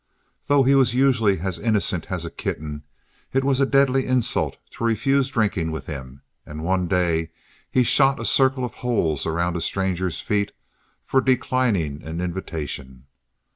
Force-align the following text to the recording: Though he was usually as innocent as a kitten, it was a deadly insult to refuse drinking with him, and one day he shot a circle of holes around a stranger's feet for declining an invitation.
Though 0.47 0.63
he 0.63 0.73
was 0.73 0.95
usually 0.95 1.41
as 1.41 1.59
innocent 1.59 2.07
as 2.11 2.25
a 2.25 2.31
kitten, 2.31 2.81
it 3.33 3.43
was 3.43 3.59
a 3.59 3.67
deadly 3.67 4.07
insult 4.07 4.57
to 4.71 4.83
refuse 4.83 5.29
drinking 5.29 5.69
with 5.69 5.85
him, 5.85 6.23
and 6.43 6.63
one 6.63 6.87
day 6.87 7.29
he 7.69 7.83
shot 7.83 8.19
a 8.19 8.25
circle 8.25 8.65
of 8.65 8.73
holes 8.73 9.27
around 9.27 9.57
a 9.57 9.61
stranger's 9.61 10.19
feet 10.19 10.53
for 11.05 11.21
declining 11.21 12.01
an 12.01 12.19
invitation. 12.19 13.05